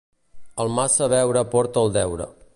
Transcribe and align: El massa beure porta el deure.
El 0.65 0.71
massa 0.79 1.11
beure 1.15 1.45
porta 1.53 1.85
el 1.87 1.95
deure. 2.01 2.31